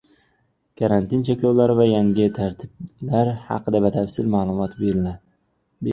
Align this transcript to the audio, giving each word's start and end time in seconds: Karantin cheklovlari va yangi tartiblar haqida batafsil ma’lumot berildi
Karantin 0.81 1.25
cheklovlari 1.27 1.75
va 1.81 1.85
yangi 1.89 2.27
tartiblar 2.39 3.31
haqida 3.51 3.83
batafsil 3.87 4.33
ma’lumot 4.37 4.79
berildi 4.81 5.15